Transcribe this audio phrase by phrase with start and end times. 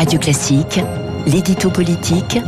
[0.00, 0.80] Radio Classique,
[1.26, 2.38] l'édito politique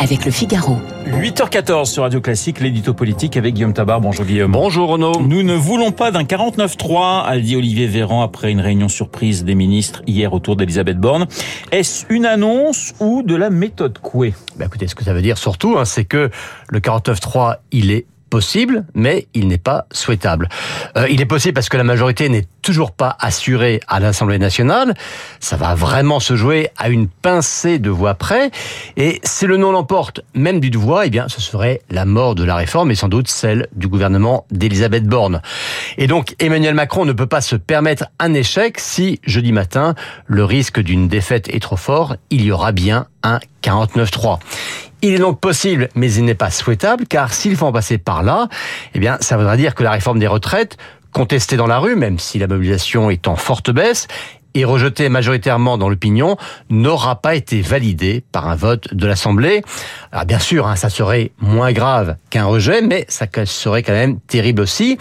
[0.00, 0.76] avec le Figaro.
[1.06, 4.00] 8h14 sur Radio Classique, l'édito politique avec Guillaume Tabar.
[4.00, 4.50] Bonjour Guillaume.
[4.50, 5.20] Bonjour Renaud.
[5.20, 9.54] Nous ne voulons pas d'un 49-3, a dit Olivier Véran après une réunion surprise des
[9.54, 11.28] ministres hier autour d'Elisabeth Borne.
[11.70, 14.34] Est-ce une annonce ou de la méthode Coué?
[14.56, 16.32] Bah Écoutez, ce que ça veut dire surtout, hein, c'est que
[16.70, 20.48] le 49-3, il est possible, mais il n'est pas souhaitable.
[20.96, 24.94] Euh, il est possible parce que la majorité n'est toujours pas assurée à l'Assemblée nationale.
[25.38, 28.50] Ça va vraiment se jouer à une pincée de voix près.
[28.96, 32.42] Et si le non l'emporte, même d'une voix, eh bien, ce serait la mort de
[32.42, 35.42] la réforme et sans doute celle du gouvernement d'Elisabeth Borne.
[35.96, 39.94] Et donc, Emmanuel Macron ne peut pas se permettre un échec si, jeudi matin,
[40.26, 42.16] le risque d'une défaite est trop fort.
[42.30, 44.40] Il y aura bien un 49-3.
[45.02, 48.24] Il est donc possible, mais il n'est pas souhaitable, car s'il faut en passer par
[48.24, 48.48] là,
[48.94, 50.78] eh bien, ça voudra dire que la réforme des retraites,
[51.16, 54.06] contestée dans la rue, même si la mobilisation est en forte baisse,
[54.52, 56.36] et rejeté majoritairement dans l'opinion
[56.68, 59.62] n'aura pas été validé par un vote de l'Assemblée.
[60.12, 64.20] Alors bien sûr, hein, ça serait moins grave qu'un rejet, mais ça serait quand même
[64.20, 64.98] terrible aussi.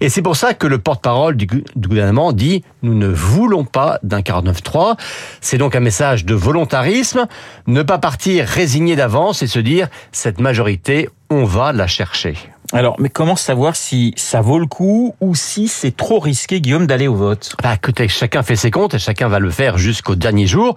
[0.00, 1.46] Et c'est pour ça que le porte-parole du,
[1.76, 4.96] gouvernement dit nous ne voulons pas d'un 49-3.
[5.42, 7.26] C'est donc un message de volontarisme,
[7.66, 12.38] ne pas partir résigné d'avance et se dire cette majorité, on va la chercher.
[12.72, 16.86] Alors, mais comment savoir si ça vaut le coup ou si c'est trop risqué, Guillaume,
[16.86, 17.56] d'aller au vote?
[17.62, 20.74] Bah, écoutez, chacun fait ses comptes et chacun va le faire jusqu'au dernier jour.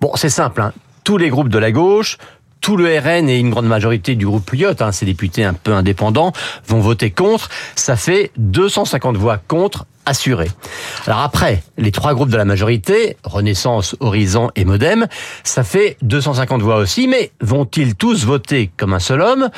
[0.00, 0.72] Bon, c'est simple, hein.
[1.04, 2.16] tous les groupes de la gauche,
[2.62, 5.74] tout le RN et une grande majorité du groupe Puyot, hein, ces députés un peu
[5.74, 6.32] indépendants,
[6.66, 7.50] vont voter contre.
[7.74, 9.84] Ça fait 250 voix contre
[11.06, 15.06] Alors après, les trois groupes de la majorité, Renaissance, Horizon et Modem,
[15.44, 19.48] ça fait 250 voix aussi, mais vont-ils tous voter comme un seul homme?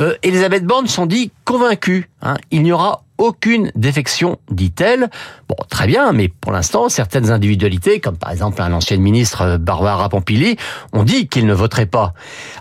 [0.00, 2.08] Euh, Elisabeth Borne s'en dit convaincue.
[2.20, 5.08] Hein, il n'y aura aucune défection, dit-elle.
[5.48, 9.58] Bon, très bien, mais pour l'instant, certaines individualités, comme par exemple un ancien ministre euh,
[9.58, 10.56] Barbara Pompili,
[10.92, 12.14] ont dit qu'ils ne voteraient pas.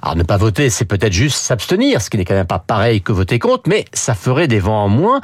[0.03, 3.02] Alors ne pas voter, c'est peut-être juste s'abstenir, ce qui n'est quand même pas pareil
[3.02, 5.19] que voter contre, mais ça ferait des vents en moins.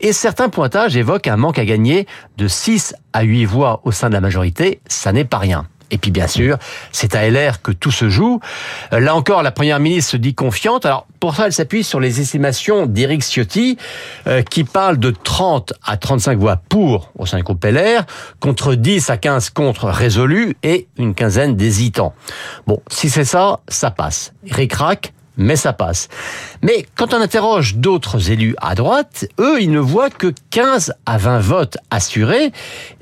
[0.00, 2.06] Et certains pointages évoquent un manque à gagner
[2.36, 5.66] de 6 à 8 voix au sein de la majorité, ça n'est pas rien.
[5.90, 6.58] Et puis bien sûr,
[6.92, 8.40] c'est à LR que tout se joue.
[8.92, 10.84] Euh, là encore, la première ministre se dit confiante.
[10.84, 13.76] Alors pour ça, elle s'appuie sur les estimations d'Éric Ciotti,
[14.26, 18.04] euh, qui parle de 30 à 35 voix pour au sein du groupe LR,
[18.40, 22.14] contre 10 à 15 contre résolus et une quinzaine d'hésitants.
[22.66, 24.32] Bon, si c'est ça, ça passe.
[24.50, 26.08] Ric-rac, mais ça passe.
[26.62, 31.18] Mais quand on interroge d'autres élus à droite, eux, ils ne voient que 15 à
[31.18, 32.52] 20 votes assurés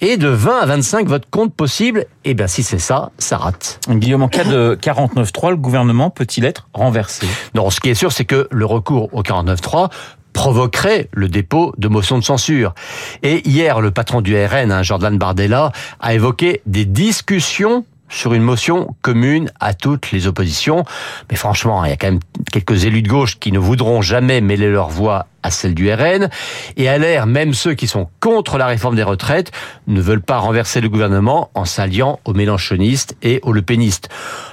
[0.00, 2.06] et de 20 à 25 votes contre possibles.
[2.24, 3.80] Eh bien, si c'est ça, ça rate.
[3.88, 7.26] Guillaume, en cas de 49-3, le gouvernement peut-il être renversé?
[7.54, 9.90] Non, ce qui est sûr, c'est que le recours au 49-3
[10.32, 12.74] provoquerait le dépôt de motions de censure.
[13.22, 18.42] Et hier, le patron du RN, hein, Jordan Bardella, a évoqué des discussions sur une
[18.42, 20.84] motion commune à toutes les oppositions.
[21.30, 22.20] Mais franchement, il y a quand même
[22.52, 26.28] quelques élus de gauche qui ne voudront jamais mêler leur voix à celle du RN.
[26.76, 29.52] Et à l'air, même ceux qui sont contre la réforme des retraites
[29.86, 34.08] ne veulent pas renverser le gouvernement en s'alliant aux mélanchonistes et aux lepénistes.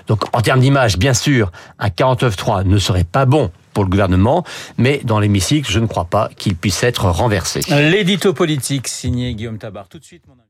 [0.08, 4.44] Donc, en termes d'image, bien sûr, un 49-3 ne serait pas bon pour le gouvernement,
[4.78, 7.62] mais dans l'hémicycle, je ne crois pas qu'il puisse être renversé.
[7.70, 9.88] L'édito politique signé Guillaume Tabar.
[9.88, 10.42] Tout de suite, mon